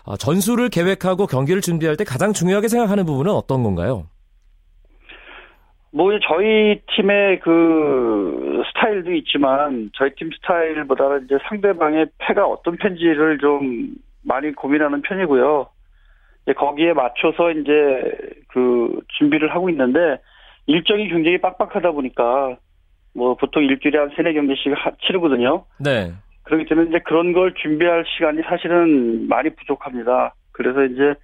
어, 0.06 0.18
전술을 0.18 0.70
계획하고 0.70 1.28
경기를 1.28 1.62
준비할 1.62 1.96
때 1.96 2.04
가장 2.04 2.34
중요하게 2.34 2.68
생각하는 2.68 3.06
부분은 3.06 3.32
어떤 3.32 3.64
건가요? 3.64 4.08
뭐 5.92 6.12
저희 6.28 6.82
팀의 6.96 7.40
그 7.42 8.64
스타일도 8.68 9.14
있지만 9.14 9.92
저희 9.94 10.10
팀 10.16 10.32
스타일보다는 10.32 11.26
이제 11.26 11.38
상대방의 11.48 12.08
패가 12.18 12.48
어떤 12.48 12.76
편지를 12.78 13.38
좀 13.38 13.94
많이 14.24 14.52
고민하는 14.54 15.02
편이고요. 15.02 15.68
거기에 16.58 16.94
맞춰서 16.94 17.52
이제 17.52 17.72
그 18.50 19.00
준비를 19.18 19.54
하고 19.54 19.70
있는데 19.70 20.18
일정이 20.66 21.08
굉장히 21.08 21.40
빡빡하다 21.40 21.92
보니까 21.92 22.58
뭐 23.16 23.36
보통 23.36 23.64
일주일에 23.64 23.98
한 24.00 24.10
세네 24.16 24.34
경기씩 24.34 24.74
하- 24.76 24.92
치르거든요. 25.06 25.66
네. 25.80 26.12
그렇기 26.44 26.66
때문에 26.66 26.90
이제 26.90 27.00
그런 27.00 27.32
걸 27.32 27.54
준비할 27.54 28.04
시간이 28.06 28.42
사실은 28.44 29.28
많이 29.30 29.50
부족합니다. 29.52 30.34
그래서 30.52 30.84
이제 30.84 31.16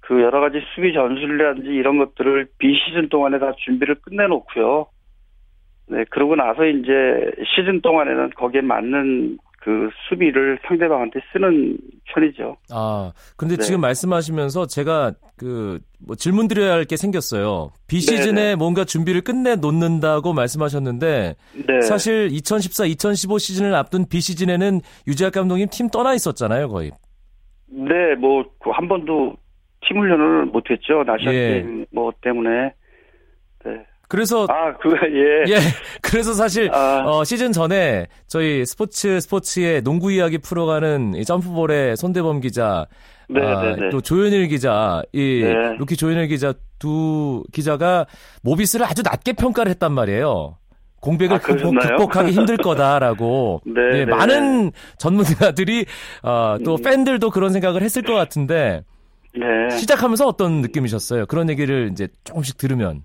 그 0.00 0.22
여러 0.22 0.40
가지 0.40 0.62
수비 0.74 0.94
전술이라든지 0.94 1.68
이런 1.68 1.98
것들을 1.98 2.48
비시즌 2.58 3.08
동안에 3.10 3.38
다 3.38 3.52
준비를 3.58 3.96
끝내놓고요. 3.96 4.86
네, 5.90 6.04
그러고 6.10 6.36
나서 6.36 6.64
이제 6.64 7.30
시즌 7.54 7.80
동안에는 7.82 8.30
거기에 8.30 8.62
맞는 8.62 9.38
그 9.68 9.90
수비를 10.08 10.58
상대방한테 10.66 11.20
쓰는 11.30 11.76
편이죠. 12.06 12.56
아, 12.70 13.12
근데 13.36 13.56
네. 13.56 13.62
지금 13.62 13.82
말씀하시면서 13.82 14.66
제가 14.66 15.12
그 15.36 15.78
뭐 16.00 16.16
질문 16.16 16.48
드려야 16.48 16.72
할 16.72 16.84
게 16.84 16.96
생겼어요. 16.96 17.70
비시즌에 17.88 18.32
네네. 18.32 18.54
뭔가 18.56 18.84
준비를 18.84 19.20
끝내 19.20 19.56
놓는다고 19.56 20.32
말씀하셨는데 20.32 21.34
네. 21.66 21.80
사실 21.82 22.28
2014, 22.32 22.86
2015 22.86 23.38
시즌을 23.38 23.74
앞둔 23.74 24.06
비시즌에는 24.08 24.80
유재학 25.06 25.34
감독님 25.34 25.68
팀 25.70 25.88
떠나 25.88 26.14
있었잖아요, 26.14 26.68
거의. 26.68 26.92
네, 27.66 28.14
뭐 28.14 28.44
한 28.72 28.88
번도 28.88 29.34
팀 29.86 29.98
훈련을 29.98 30.46
못 30.46 30.70
했죠. 30.70 31.02
나시아 31.04 31.32
예. 31.34 31.48
게임 31.62 31.84
뭐 31.92 32.10
때문에. 32.22 32.72
네. 33.64 33.84
그래서 34.08 34.46
아, 34.48 34.74
그거 34.78 34.96
예. 35.06 35.52
예, 35.52 35.58
그래서 36.00 36.32
사실 36.32 36.70
아. 36.72 37.02
어, 37.06 37.24
시즌 37.24 37.52
전에 37.52 38.06
저희 38.26 38.64
스포츠 38.64 39.20
스포츠의 39.20 39.82
농구 39.82 40.10
이야기 40.10 40.38
풀어가는 40.38 41.14
이 41.14 41.24
점프볼의 41.24 41.96
손대범 41.96 42.40
기자, 42.40 42.86
네, 43.28 43.40
아, 43.42 43.62
네, 43.62 43.76
네. 43.76 43.88
또 43.90 44.00
조현일 44.00 44.48
기자, 44.48 45.02
이 45.12 45.42
네. 45.44 45.76
루키 45.78 45.96
조현일 45.96 46.26
기자 46.28 46.54
두 46.78 47.44
기자가 47.52 48.06
모비스를 48.42 48.86
아주 48.86 49.02
낮게 49.02 49.34
평가를 49.34 49.70
했단 49.70 49.92
말이에요. 49.92 50.56
공백을 51.00 51.36
아, 51.36 51.38
극복? 51.38 51.78
극복하기 51.78 52.32
힘들 52.32 52.56
거다라고. 52.56 53.60
네, 53.66 54.00
예, 54.00 54.04
네. 54.04 54.06
많은 54.06 54.72
전문가들이 54.96 55.84
어, 56.22 56.56
또 56.64 56.76
음. 56.76 56.82
팬들도 56.82 57.30
그런 57.30 57.52
생각을 57.52 57.82
했을 57.82 58.02
것 58.02 58.14
같은데 58.14 58.82
네. 59.34 59.76
시작하면서 59.76 60.26
어떤 60.26 60.62
느낌이셨어요? 60.62 61.26
그런 61.26 61.50
얘기를 61.50 61.90
이제 61.92 62.08
조금씩 62.24 62.56
들으면. 62.56 63.02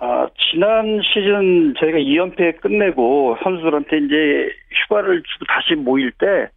아, 0.00 0.28
지난 0.50 1.00
시즌 1.02 1.74
저희가 1.74 1.98
2연패 1.98 2.60
끝내고 2.60 3.36
선수들한테 3.42 3.98
이제 3.98 4.48
휴가를 4.84 5.22
주고 5.22 5.44
다시 5.46 5.74
모일 5.74 6.12
때 6.12 6.48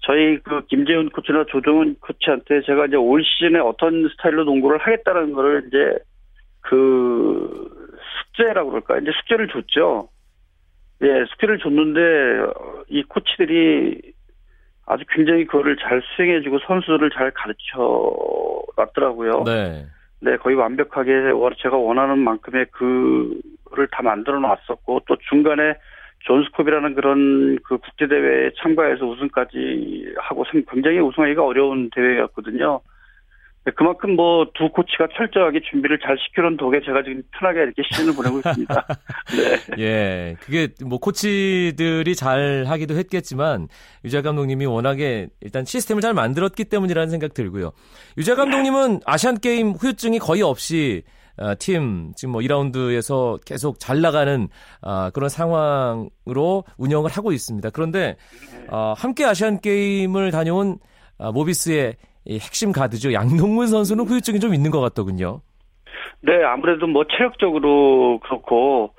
저희 0.00 0.38
그 0.38 0.66
김재훈 0.66 1.08
코치나 1.10 1.44
조정훈 1.44 1.94
코치한테 2.00 2.62
제가 2.62 2.86
이제 2.86 2.96
올 2.96 3.22
시즌에 3.22 3.60
어떤 3.60 4.08
스타일로 4.08 4.44
농구를 4.44 4.78
하겠다는 4.78 5.32
거를 5.32 5.64
이제 5.68 5.96
그 6.60 7.70
숙제라고 8.26 8.70
그럴까 8.70 8.98
이제 8.98 9.12
숙제를 9.12 9.48
줬죠. 9.48 10.08
예, 11.02 11.24
숙제를 11.30 11.58
줬는데 11.58 12.00
어, 12.00 12.84
이 12.88 13.04
코치들이 13.04 14.12
아주 14.86 15.04
굉장히 15.10 15.44
그거를 15.44 15.76
잘 15.76 16.02
수행해주고 16.16 16.58
선수를 16.66 17.10
잘 17.10 17.30
가르쳐 17.30 18.64
놨더라고요. 18.76 19.44
네. 19.44 19.86
네, 20.22 20.36
거의 20.36 20.54
완벽하게 20.54 21.30
원- 21.30 21.52
제가 21.58 21.76
원하는 21.76 22.18
만큼의 22.20 22.66
그를 22.70 23.88
다 23.90 24.02
만들어 24.02 24.38
놨었고 24.38 25.00
또 25.08 25.16
중간에 25.28 25.74
존스컵이라는 26.20 26.94
그런 26.94 27.58
그 27.64 27.78
국제 27.78 28.06
대회에 28.06 28.52
참가해서 28.56 29.04
우승까지 29.04 30.14
하고 30.18 30.44
생- 30.52 30.64
굉장히 30.70 31.00
우승하기가 31.00 31.44
어려운 31.44 31.90
대회였거든요. 31.92 32.80
네, 33.64 33.72
그만큼 33.76 34.16
뭐 34.16 34.42
두 34.54 34.68
코치가 34.70 35.08
철저하게 35.16 35.60
준비를 35.70 35.98
잘 36.00 36.16
시켜놓은 36.18 36.56
덕에 36.56 36.80
제가 36.84 37.02
지금 37.02 37.22
편하게 37.32 37.62
이렇게 37.62 37.82
시즌을 37.90 38.14
보내고 38.14 38.38
있습니다. 38.38 38.86
네. 39.76 39.82
예, 39.82 40.36
그게 40.40 40.68
뭐 40.84 40.98
코치들이 40.98 42.14
잘 42.14 42.64
하기도 42.66 42.94
했겠지만 42.96 43.68
유재 44.04 44.22
감독님이 44.22 44.66
워낙에 44.66 45.28
일단 45.40 45.64
시스템을 45.64 46.02
잘 46.02 46.14
만들었기 46.14 46.64
때문이라는 46.64 47.08
생각 47.08 47.34
들고요. 47.34 47.72
유재 48.18 48.34
감독님은 48.34 49.00
아시안 49.06 49.38
게임 49.38 49.70
후유증이 49.70 50.18
거의 50.18 50.42
없이 50.42 51.02
어, 51.38 51.54
팀 51.58 52.12
지금 52.14 52.32
뭐 52.32 52.40
2라운드에서 52.42 53.42
계속 53.44 53.80
잘 53.80 54.00
나가는 54.00 54.48
어, 54.82 55.10
그런 55.10 55.28
상황으로 55.28 56.64
운영을 56.76 57.10
하고 57.10 57.32
있습니다. 57.32 57.70
그런데 57.70 58.16
어, 58.68 58.94
함께 58.96 59.24
아시안 59.24 59.60
게임을 59.60 60.30
다녀온 60.30 60.78
모비스의 61.18 61.96
핵심 62.30 62.72
가드죠. 62.72 63.12
양동근 63.12 63.66
선수는 63.66 64.04
후유증이 64.06 64.40
좀 64.40 64.54
있는 64.54 64.70
것 64.70 64.80
같더군요. 64.80 65.40
네, 66.20 66.42
아무래도 66.44 66.86
뭐 66.86 67.04
체력적으로 67.04 68.20
그렇고 68.20 68.94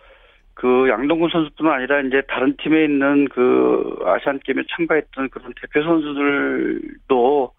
그 0.54 0.88
양동근 0.90 1.30
선수뿐 1.32 1.68
아니라 1.68 2.02
이제 2.02 2.22
다른 2.28 2.56
팀에 2.58 2.84
있는 2.84 3.28
그 3.30 3.98
아시안 4.06 4.40
게임에 4.44 4.64
참가했던 4.76 5.30
그런 5.30 5.54
대표 5.62 5.84
선수들도 5.84 7.52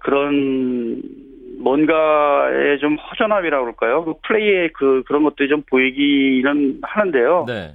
그런 0.00 1.02
뭔가의 1.58 2.78
좀 2.80 2.96
허전함이라고 2.96 3.64
그럴까요? 3.64 4.04
그 4.04 4.14
플레이의 4.26 4.72
그 4.74 5.02
그런 5.06 5.22
것들이 5.22 5.48
좀 5.48 5.62
보이기는 5.70 6.80
하는데요. 6.82 7.44
네. 7.46 7.72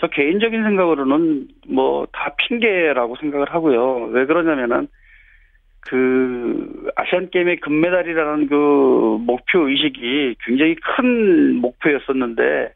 저 0.00 0.06
개인적인 0.08 0.62
생각으로는 0.62 1.48
뭐 1.68 2.06
다 2.12 2.34
핑계라고 2.36 3.16
생각을 3.16 3.54
하고요. 3.54 4.08
왜 4.12 4.26
그러냐면은 4.26 4.88
그 5.82 6.90
아시안 6.96 7.30
게임의 7.30 7.60
금메달이라는 7.60 8.48
그 8.48 9.18
목표 9.20 9.68
의식이 9.68 10.36
굉장히 10.44 10.76
큰 10.76 11.56
목표였었는데 11.56 12.72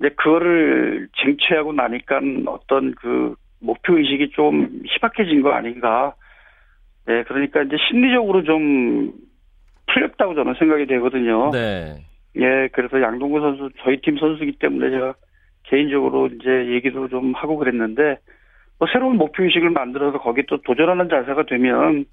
이제 0.00 0.08
그거를 0.16 1.08
쟁취하고 1.22 1.72
나니까 1.72 2.20
어떤 2.46 2.94
그 2.94 3.34
목표 3.60 3.98
의식이 3.98 4.30
좀 4.30 4.82
희박해진 4.86 5.42
거 5.42 5.52
아닌가. 5.52 6.14
네, 7.06 7.22
그러니까 7.24 7.62
이제 7.62 7.76
심리적으로 7.88 8.42
좀 8.44 9.12
풀렸다고 9.86 10.34
저는 10.34 10.54
생각이 10.54 10.86
되거든요. 10.86 11.50
네. 11.50 11.96
예, 12.36 12.68
그래서 12.72 13.00
양동구 13.00 13.40
선수 13.40 13.70
저희 13.82 14.00
팀 14.00 14.18
선수이기 14.18 14.58
때문에 14.58 14.90
제가 14.90 15.14
개인적으로 15.64 16.26
이제 16.28 16.72
얘기도 16.72 17.08
좀 17.08 17.32
하고 17.34 17.56
그랬는데 17.56 18.18
뭐 18.78 18.88
새로운 18.92 19.16
목표 19.16 19.44
의식을 19.44 19.70
만들어서 19.70 20.18
거기 20.18 20.44
또 20.46 20.60
도전하는 20.62 21.08
자세가 21.08 21.44
되면 21.46 22.04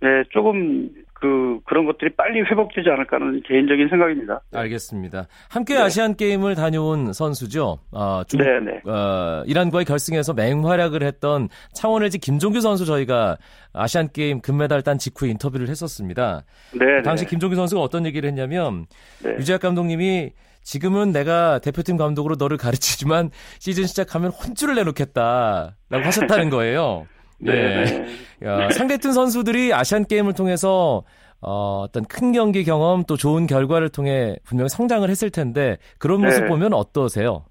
네, 0.00 0.24
조금 0.30 0.88
그 1.14 1.60
그런 1.64 1.86
것들이 1.86 2.10
빨리 2.16 2.40
회복되지 2.40 2.90
않을까 2.90 3.16
하는 3.16 3.40
개인적인 3.46 3.88
생각입니다. 3.88 4.40
알겠습니다. 4.52 5.28
함께 5.48 5.74
네. 5.74 5.80
아시안 5.80 6.16
게임을 6.16 6.56
다녀온 6.56 7.12
선수죠. 7.12 7.78
어, 7.92 8.22
중, 8.26 8.40
네네. 8.40 8.80
어, 8.84 9.44
이란과의 9.46 9.84
결승에서 9.84 10.34
맹활약을 10.34 11.04
했던 11.04 11.48
창원 11.72 12.02
LG 12.02 12.18
김종규 12.18 12.60
선수 12.60 12.84
저희가 12.84 13.36
아시안 13.72 14.08
게임 14.12 14.40
금메달 14.40 14.82
딴 14.82 14.98
직후에 14.98 15.30
인터뷰를 15.30 15.68
했었습니다. 15.68 16.42
네. 16.72 17.02
당시 17.02 17.24
김종규 17.24 17.54
선수가 17.54 17.80
어떤 17.80 18.04
얘기를 18.04 18.28
했냐면 18.28 18.86
네. 19.22 19.36
유재학 19.38 19.60
감독님이 19.60 20.32
지금은 20.62 21.12
내가 21.12 21.58
대표팀 21.58 21.96
감독으로 21.96 22.36
너를 22.38 22.56
가르치지만 22.56 23.30
시즌 23.58 23.84
시작하면 23.84 24.30
혼쭐을 24.30 24.74
내놓겠다라고 24.74 26.04
하셨다는 26.04 26.50
거예요. 26.50 27.06
네. 27.38 27.84
네. 27.84 28.06
야, 28.44 28.70
상대팀 28.70 29.12
선수들이 29.12 29.74
아시안 29.74 30.04
게임을 30.04 30.32
통해서 30.34 31.02
어, 31.40 31.82
어떤 31.84 32.04
큰 32.04 32.30
경기 32.32 32.62
경험 32.62 33.02
또 33.02 33.16
좋은 33.16 33.48
결과를 33.48 33.88
통해 33.88 34.36
분명 34.44 34.68
성장을 34.68 35.08
했을 35.08 35.30
텐데 35.30 35.76
그런 35.98 36.20
네. 36.20 36.26
모습 36.26 36.42
네. 36.42 36.48
보면 36.48 36.72
어떠세요? 36.72 37.44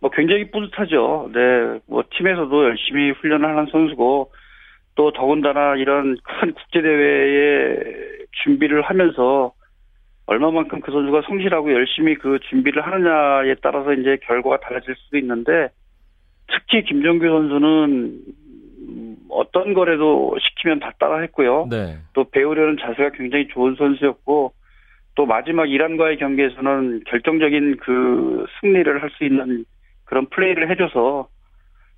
뭐 0.00 0.10
굉장히 0.10 0.50
뿌듯하죠. 0.50 1.30
네, 1.32 1.80
뭐 1.86 2.04
팀에서도 2.14 2.64
열심히 2.64 3.10
훈련을 3.12 3.48
하는 3.48 3.66
선수고 3.72 4.30
또 4.96 5.12
더군다나 5.12 5.76
이런 5.76 6.16
큰 6.22 6.52
국제 6.52 6.82
대회에 6.82 7.76
준비를 8.42 8.82
하면서 8.82 9.52
얼마만큼 10.26 10.80
그 10.80 10.90
선수가 10.90 11.22
성실하고 11.26 11.72
열심히 11.72 12.14
그 12.14 12.38
준비를 12.48 12.86
하느냐에 12.86 13.56
따라서 13.62 13.92
이제 13.92 14.16
결과가 14.22 14.60
달라질 14.60 14.94
수도 14.96 15.18
있는데 15.18 15.68
특히 16.48 16.82
김정규 16.84 17.26
선수는 17.26 18.20
어떤 19.30 19.74
거래도 19.74 20.36
시키면 20.40 20.80
다 20.80 20.92
따라했고요. 20.98 21.66
네. 21.70 21.98
또 22.12 22.24
배우려는 22.24 22.76
자세가 22.80 23.10
굉장히 23.10 23.48
좋은 23.48 23.74
선수였고 23.76 24.52
또 25.16 25.26
마지막 25.26 25.70
이란과의 25.70 26.18
경기에서는 26.18 27.04
결정적인 27.06 27.76
그 27.78 28.46
승리를 28.60 29.02
할 29.02 29.10
수 29.10 29.24
있는 29.24 29.64
그런 30.04 30.26
플레이를 30.26 30.70
해줘서 30.70 31.28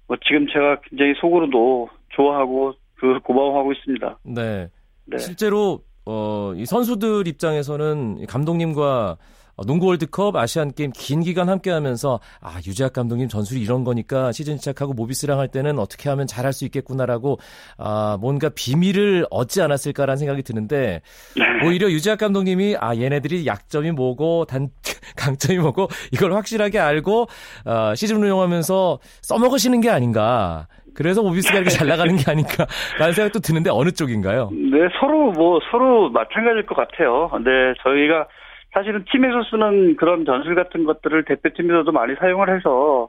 뭐 0.06 0.16
지금 0.26 0.46
제가 0.48 0.80
굉장히 0.82 1.14
속으로도 1.20 1.88
좋아하고 2.10 2.74
그 2.96 3.18
고마워하고 3.20 3.72
있습니다. 3.72 4.18
네. 4.24 4.68
네. 5.06 5.18
실제로 5.18 5.80
어, 6.06 6.52
이 6.56 6.64
선수들 6.64 7.26
입장에서는 7.26 8.26
감독님과 8.26 9.16
어, 9.56 9.64
농구 9.64 9.86
월드컵, 9.86 10.36
아시안 10.36 10.72
게임 10.72 10.92
긴 10.94 11.22
기간 11.22 11.48
함께 11.48 11.70
하면서 11.70 12.20
아, 12.40 12.60
유재학 12.66 12.92
감독님 12.92 13.28
전술이 13.28 13.60
이런 13.60 13.84
거니까 13.84 14.30
시즌 14.30 14.58
시작하고 14.58 14.92
모비스랑 14.92 15.38
할 15.38 15.48
때는 15.48 15.78
어떻게 15.78 16.08
하면 16.10 16.26
잘할 16.26 16.52
수 16.52 16.64
있겠구나라고 16.66 17.38
아, 17.78 18.18
뭔가 18.20 18.50
비밀을 18.50 19.26
얻지 19.30 19.62
않았을까라는 19.62 20.18
생각이 20.18 20.42
드는데 20.42 21.00
네. 21.36 21.66
오히려 21.66 21.90
유재학 21.90 22.18
감독님이 22.18 22.76
아, 22.78 22.94
얘네들이 22.94 23.46
약점이 23.46 23.92
뭐고 23.92 24.44
단 24.44 24.68
강점이 25.16 25.58
뭐고 25.58 25.88
이걸 26.12 26.34
확실하게 26.34 26.78
알고 26.78 27.26
어, 27.64 27.94
시즌 27.94 28.16
운영하면서 28.16 28.98
써먹으시는 29.22 29.80
게 29.80 29.88
아닌가. 29.88 30.68
그래서 30.96 31.22
모비스가 31.22 31.58
이렇게 31.58 31.70
잘 31.70 31.86
나가는 31.86 32.14
게 32.16 32.24
아닌가라는 32.30 33.12
생각도 33.14 33.40
드는데 33.40 33.70
어느 33.70 33.90
쪽인가요? 33.90 34.50
네, 34.50 34.88
서로 34.98 35.32
뭐 35.32 35.60
서로 35.70 36.10
마찬가지일 36.10 36.66
것 36.66 36.74
같아요. 36.74 37.30
네, 37.44 37.74
저희가 37.82 38.26
사실은 38.72 39.04
팀에서 39.10 39.42
쓰는 39.50 39.96
그런 39.96 40.24
전술 40.24 40.54
같은 40.54 40.84
것들을 40.84 41.24
대표팀에서도 41.24 41.90
많이 41.92 42.14
사용을 42.16 42.54
해서 42.54 43.08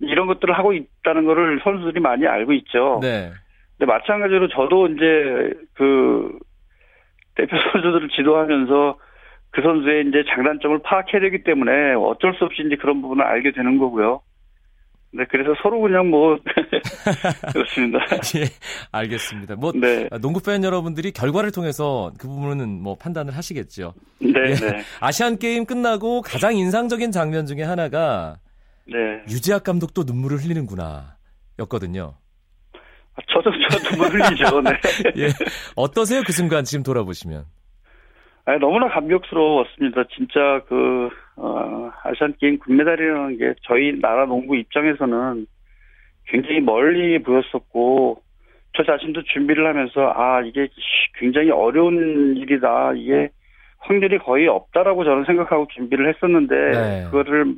이런 0.00 0.26
것들을 0.26 0.56
하고 0.56 0.72
있다는 0.72 1.24
거를 1.24 1.60
선수들이 1.62 2.00
많이 2.00 2.26
알고 2.26 2.52
있죠. 2.54 3.00
네. 3.02 3.30
근데 3.76 3.92
마찬가지로 3.92 4.48
저도 4.48 4.88
이제 4.88 5.52
그 5.74 6.38
대표 7.34 7.56
선수들을 7.72 8.08
지도하면서 8.10 8.98
그 9.50 9.62
선수의 9.62 10.08
이제 10.08 10.24
장단점을 10.34 10.80
파악해야 10.82 11.20
되기 11.20 11.42
때문에 11.42 11.94
어쩔 11.94 12.34
수 12.34 12.44
없이 12.44 12.62
이제 12.66 12.76
그런 12.76 13.00
부분을 13.00 13.24
알게 13.24 13.52
되는 13.52 13.78
거고요. 13.78 14.20
네, 15.10 15.24
그래서 15.30 15.54
서로 15.62 15.80
그냥 15.80 16.10
뭐 16.10 16.38
그렇습니다. 17.52 17.98
예, 18.36 18.44
알겠습니다. 18.92 19.56
뭐 19.56 19.72
네. 19.72 20.06
농구 20.20 20.40
팬 20.40 20.62
여러분들이 20.62 21.12
결과를 21.12 21.50
통해서 21.50 22.12
그 22.18 22.28
부분은 22.28 22.82
뭐 22.82 22.94
판단을 22.96 23.34
하시겠죠. 23.34 23.94
네, 24.18 24.32
예. 24.48 24.54
네. 24.54 24.84
아시안 25.00 25.38
게임 25.38 25.64
끝나고 25.64 26.20
가장 26.22 26.56
인상적인 26.56 27.10
장면 27.10 27.46
중에 27.46 27.62
하나가 27.62 28.36
네. 28.86 28.94
유지학 29.28 29.64
감독도 29.64 30.04
눈물을 30.04 30.38
흘리는구나 30.38 31.16
였거든요. 31.60 32.14
아, 33.14 33.20
저도 33.32 33.50
저 33.70 33.90
눈물 33.90 34.10
흘리죠. 34.12 34.60
네. 34.60 34.70
예. 35.16 35.28
어떠세요 35.74 36.22
그 36.24 36.32
순간 36.32 36.64
지금 36.64 36.82
돌아보시면? 36.82 37.44
아니, 38.48 38.58
너무나 38.60 38.88
감격스러웠습니다. 38.88 40.04
진짜 40.16 40.62
그, 40.68 41.10
어, 41.36 41.90
아시안 42.02 42.34
게임 42.40 42.58
금메달이라는 42.58 43.36
게 43.36 43.54
저희 43.64 44.00
나라 44.00 44.24
농구 44.24 44.56
입장에서는 44.56 45.46
굉장히 46.24 46.60
멀리 46.60 47.22
보였었고, 47.22 48.22
저 48.74 48.84
자신도 48.84 49.24
준비를 49.24 49.66
하면서, 49.66 50.14
아, 50.16 50.40
이게 50.40 50.66
굉장히 51.18 51.50
어려운 51.50 52.38
일이다. 52.38 52.94
이게 52.94 53.28
확률이 53.80 54.16
거의 54.16 54.48
없다라고 54.48 55.04
저는 55.04 55.24
생각하고 55.26 55.66
준비를 55.74 56.14
했었는데, 56.14 56.54
네. 56.54 57.04
그거를, 57.04 57.54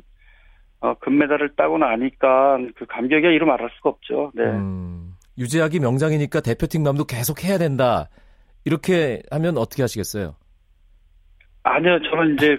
어, 0.81 0.93
금메달을 0.95 1.55
따고 1.55 1.77
나니까 1.77 2.57
그 2.75 2.85
감격이 2.85 3.27
이루 3.27 3.45
말할 3.45 3.69
수가 3.77 3.91
없죠. 3.91 4.33
네. 4.35 4.43
음, 4.43 5.13
유재학이 5.37 5.79
명장이니까 5.79 6.41
대표팀 6.41 6.83
감독 6.83 7.05
계속 7.05 7.45
해야 7.45 7.57
된다. 7.57 8.09
이렇게 8.65 9.21
하면 9.31 9.57
어떻게 9.57 9.83
하시겠어요? 9.83 10.35
아니요, 11.63 11.99
저는 12.09 12.35
이제 12.35 12.57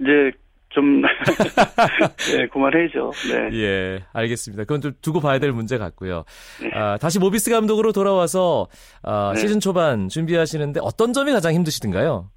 이제 0.00 0.32
좀 0.70 1.02
네, 2.36 2.46
그만해야죠. 2.46 3.10
네. 3.30 3.58
예, 3.58 4.00
알겠습니다. 4.12 4.64
그건 4.64 4.80
좀 4.80 4.92
두고 5.02 5.20
봐야 5.20 5.38
될 5.38 5.52
문제 5.52 5.78
같고요. 5.78 6.24
네. 6.62 6.70
아, 6.74 6.96
다시 6.98 7.18
모비스 7.18 7.50
감독으로 7.50 7.92
돌아와서 7.92 8.66
아, 9.02 9.32
네. 9.34 9.40
시즌 9.40 9.60
초반 9.60 10.08
준비하시는데 10.08 10.80
어떤 10.82 11.12
점이 11.12 11.32
가장 11.32 11.52
힘드시던가요? 11.54 12.30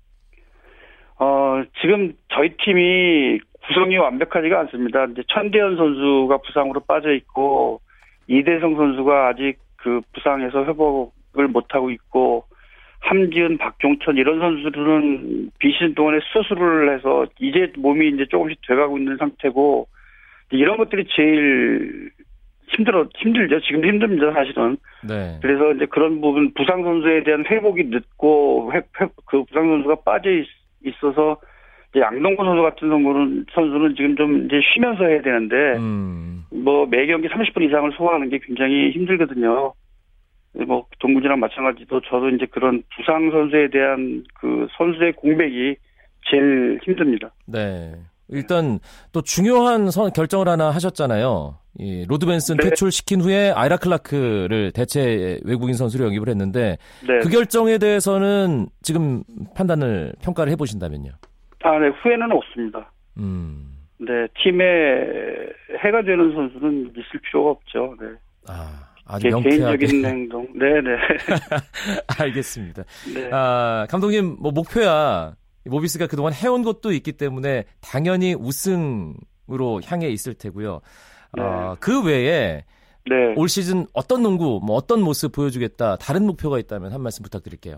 어, 1.19 1.63
지금 1.81 2.13
저희 2.33 2.55
팀이 2.57 3.39
구성이 3.67 3.97
완벽하지가 3.97 4.59
않습니다. 4.61 5.05
이제 5.05 5.23
천대현 5.29 5.77
선수가 5.77 6.37
부상으로 6.39 6.81
빠져 6.81 7.13
있고 7.13 7.79
이대성 8.27 8.75
선수가 8.75 9.27
아직 9.29 9.57
그 9.77 10.01
부상에서 10.13 10.65
회복을 10.65 11.47
못 11.49 11.65
하고 11.69 11.91
있고 11.91 12.45
함지은, 13.03 13.57
박종천 13.57 14.17
이런 14.17 14.39
선수들은 14.39 15.51
비시즌 15.59 15.93
동안에 15.93 16.19
수술을 16.31 16.95
해서 16.95 17.25
이제 17.39 17.71
몸이 17.77 18.09
이제 18.09 18.25
조금씩 18.29 18.59
돼가고 18.67 18.97
있는 18.97 19.17
상태고 19.17 19.87
이런 20.51 20.77
것들이 20.77 21.05
제일 21.15 22.11
힘들어 22.69 23.07
힘들죠. 23.15 23.59
지금 23.61 23.85
힘듭니다, 23.85 24.31
사실은. 24.31 24.77
네. 25.07 25.37
그래서 25.41 25.73
이제 25.73 25.85
그런 25.85 26.21
부분 26.21 26.53
부상 26.53 26.83
선수에 26.83 27.23
대한 27.23 27.43
회복이 27.45 27.83
늦고 27.85 28.71
회, 28.73 28.77
회, 28.77 29.07
그 29.25 29.43
부상 29.43 29.67
선수가 29.67 29.95
빠져 30.05 30.31
있, 30.31 30.47
있어서 30.85 31.37
이제 31.91 31.99
양동근 32.01 32.45
선수 32.45 32.61
같은 32.63 32.89
경우는 32.89 33.45
선수는 33.53 33.95
지금 33.95 34.15
좀 34.15 34.45
이제 34.45 34.59
쉬면서 34.73 35.05
해야 35.05 35.21
되는데 35.21 35.55
음. 35.77 36.45
뭐 36.51 36.85
매 36.85 37.05
경기 37.05 37.27
30분 37.27 37.63
이상을 37.67 37.91
소화하는 37.93 38.29
게 38.29 38.39
굉장히 38.39 38.91
힘들거든요. 38.91 39.73
뭐 40.67 40.85
농구지랑 40.99 41.39
마찬가지도 41.39 42.01
저도 42.01 42.29
이제 42.29 42.45
그런 42.45 42.83
부상 42.95 43.31
선수에 43.31 43.69
대한 43.69 44.23
그 44.39 44.67
선수의 44.77 45.13
공백이 45.13 45.75
제일 46.29 46.79
힘듭니다. 46.83 47.31
네. 47.45 47.95
일단 48.29 48.79
또 49.11 49.21
중요한 49.21 49.91
선, 49.91 50.11
결정을 50.11 50.47
하나 50.47 50.69
하셨잖아요. 50.69 51.57
이 51.79 52.05
로드 52.07 52.25
벤슨 52.25 52.57
네. 52.57 52.69
퇴출시킨 52.69 53.21
후에 53.21 53.51
아이라 53.55 53.77
클라크를 53.77 54.71
대체 54.73 55.39
외국인 55.43 55.73
선수로 55.73 56.05
영입을 56.05 56.29
했는데 56.29 56.77
네. 57.07 57.19
그 57.21 57.29
결정에 57.29 57.77
대해서는 57.77 58.67
지금 58.81 59.23
판단을 59.55 60.13
평가를 60.23 60.51
해보신다면요. 60.53 61.11
아, 61.63 61.79
네. 61.79 61.87
후회는 61.87 62.31
없습니다. 62.31 62.91
음. 63.17 63.73
네. 63.97 64.27
팀에 64.43 64.65
해가 65.79 66.03
되는 66.03 66.33
선수는 66.33 66.91
있을 66.91 67.19
필요가 67.21 67.51
없죠. 67.51 67.95
네. 67.99 68.07
아, 68.47 68.92
아주 69.05 69.23
개, 69.23 69.29
명쾌하게. 69.29 69.77
개인적인 69.77 70.05
행동. 70.05 70.47
네네. 70.53 70.97
알겠습니다. 72.19 72.83
네. 73.13 73.29
아, 73.31 73.85
감독님, 73.89 74.37
뭐, 74.39 74.51
목표야. 74.51 75.33
모비스가 75.65 76.07
그동안 76.07 76.33
해온 76.33 76.63
것도 76.63 76.91
있기 76.91 77.13
때문에 77.13 77.63
당연히 77.81 78.33
우승으로 78.33 79.81
향해 79.85 80.09
있을 80.09 80.33
테고요. 80.33 80.81
아, 81.37 81.75
그 81.79 82.03
외에 82.03 82.63
네. 83.09 83.33
올 83.35 83.47
시즌 83.47 83.85
어떤 83.93 84.23
농구, 84.23 84.59
뭐 84.63 84.75
어떤 84.75 85.01
모습 85.01 85.31
보여주겠다, 85.31 85.97
다른 85.97 86.25
목표가 86.25 86.59
있다면 86.59 86.91
한 86.91 87.01
말씀 87.01 87.23
부탁드릴게요. 87.23 87.77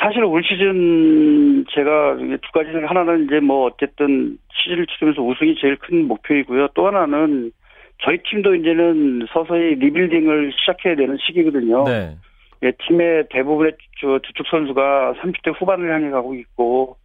사실 0.00 0.22
올 0.22 0.42
시즌 0.44 1.64
제가 1.74 2.16
두 2.16 2.52
가지 2.52 2.70
중 2.70 2.88
하나는 2.88 3.24
이제 3.24 3.40
뭐 3.40 3.66
어쨌든 3.66 4.38
시즌을 4.52 4.86
치르면서 4.86 5.22
우승이 5.22 5.56
제일 5.60 5.76
큰 5.76 6.06
목표이고요. 6.06 6.68
또 6.74 6.86
하나는 6.86 7.50
저희 8.02 8.18
팀도 8.22 8.54
이제는 8.54 9.26
서서히 9.32 9.74
리빌딩을 9.76 10.52
시작해야 10.52 10.96
되는 10.96 11.16
시기거든요. 11.20 11.84
네. 11.84 12.16
예, 12.62 12.72
팀의 12.86 13.26
대부분의 13.30 13.72
주, 13.96 14.18
주축 14.24 14.46
선수가 14.48 15.14
30대 15.20 15.54
후반을 15.58 15.92
향해 15.92 16.10
가고 16.10 16.34
있고 16.34 16.96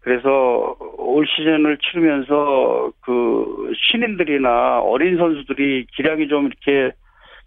그래서 0.00 0.76
올 0.98 1.26
시즌을 1.26 1.78
치르면서 1.78 2.92
그 3.00 3.72
신인들이나 3.76 4.80
어린 4.80 5.16
선수들이 5.16 5.86
기량이 5.94 6.28
좀 6.28 6.46
이렇게 6.46 6.94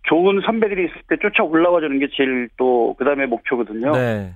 좋은 0.03 0.41
선배들이 0.41 0.85
있을 0.85 1.01
때 1.09 1.17
쫓아 1.17 1.43
올라와 1.43 1.81
주는 1.81 1.99
게 1.99 2.07
제일 2.13 2.49
또 2.57 2.95
그다음에 2.97 3.25
목표거든요. 3.25 3.91
네. 3.91 4.33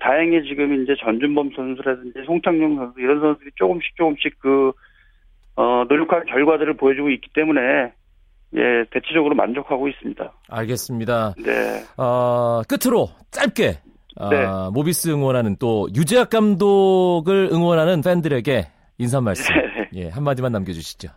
다행히 0.00 0.42
지금 0.44 0.82
이제 0.82 0.94
전준범 1.00 1.50
선수라든지 1.54 2.22
송창용 2.24 2.76
선수 2.76 3.00
이런 3.00 3.20
선수들이 3.20 3.50
조금씩 3.56 3.96
조금씩 3.96 4.38
그 4.40 4.72
어, 5.56 5.84
노력한 5.88 6.24
결과들을 6.26 6.74
보여주고 6.74 7.10
있기 7.10 7.30
때문에 7.34 7.92
예 8.56 8.84
대체적으로 8.90 9.34
만족하고 9.34 9.88
있습니다. 9.88 10.32
알겠습니다. 10.48 11.34
네. 11.38 11.84
어, 11.96 12.62
끝으로 12.68 13.08
짧게 13.30 13.78
아, 14.16 14.28
네. 14.28 14.46
모비스 14.74 15.08
응원하는 15.10 15.56
또 15.60 15.88
유재학 15.94 16.30
감독을 16.30 17.50
응원하는 17.52 18.02
팬들에게 18.02 18.66
인사 18.98 19.18
한 19.18 19.24
말씀 19.24 19.54
네. 19.54 19.88
예, 19.94 20.08
한마디만 20.08 20.52
남겨주시죠. 20.52 21.08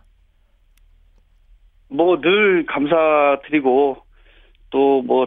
뭐 1.88 2.20
늘 2.20 2.64
감사드리고 2.66 3.96
또 4.70 5.02
뭐 5.02 5.26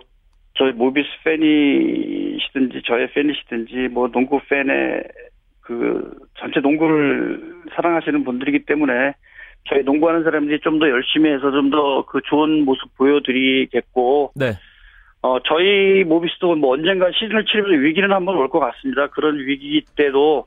저희 0.58 0.72
모비스 0.72 1.08
팬이시든지 1.24 2.82
저의 2.88 3.12
팬이시든지 3.13 3.89
뭐 3.93 4.08
농구 4.10 4.39
팬의 4.50 5.04
그 5.62 6.12
전체 6.39 6.60
농구를 6.60 7.62
사랑하시는 7.76 8.24
분들이기 8.24 8.65
때문에 8.65 9.13
저희 9.70 9.84
농구하는 9.84 10.24
사람들이 10.24 10.60
좀 10.62 10.80
더 10.80 10.88
열심히 10.89 11.30
해서 11.32 11.52
좀 11.52 11.70
더 11.72 12.06
그 12.08 12.20
좋은 12.30 12.63
모습 12.65 12.96
보여드리겠고 12.98 14.32
네. 14.36 14.54
어 15.22 15.38
저희 15.48 16.04
모비스도 16.04 16.56
뭐 16.56 16.74
언젠가 16.74 17.08
시즌을 17.12 17.46
치르면서 17.46 17.82
위기는 17.82 18.12
한번 18.12 18.36
올 18.38 18.50
것 18.50 18.60
같습니다. 18.60 19.08
그런 19.08 19.38
위기 19.39 19.84
때도 19.96 20.46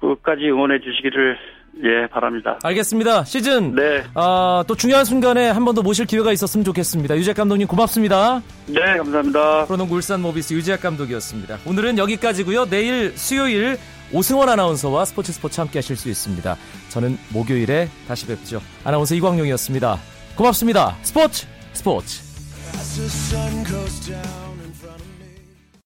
끝까지 0.00 0.48
응원해 0.50 0.78
주시기를 0.80 1.36
예 1.84 2.06
바랍니다. 2.08 2.58
알겠습니다. 2.64 3.24
시즌 3.24 3.74
네, 3.74 4.02
아, 4.14 4.64
또 4.66 4.74
중요한 4.74 5.04
순간에 5.04 5.48
한 5.48 5.64
번 5.64 5.74
더 5.76 5.82
모실 5.82 6.06
기회가 6.06 6.32
있었으면 6.32 6.64
좋겠습니다. 6.64 7.16
유재학 7.16 7.36
감독님 7.36 7.68
고맙습니다. 7.68 8.40
네 8.66 8.80
감사합니다. 8.96 9.66
프로농구 9.66 9.94
울산 9.94 10.20
모비스 10.22 10.54
유재학 10.54 10.80
감독이었습니다. 10.80 11.58
오늘은 11.66 11.98
여기까지고요. 11.98 12.64
내일 12.66 13.10
수요일 13.16 13.76
오승원 14.12 14.48
아나운서와 14.48 15.04
스포츠 15.04 15.32
스포츠 15.32 15.60
함께 15.60 15.78
하실 15.78 15.96
수 15.96 16.08
있습니다. 16.08 16.56
저는 16.88 17.18
목요일에 17.30 17.88
다시 18.06 18.26
뵙죠. 18.26 18.60
아나운서 18.84 19.14
이광용이었습니다. 19.14 19.98
고맙습니다. 20.36 20.96
스포츠 21.02 21.46
스포츠. 21.72 22.22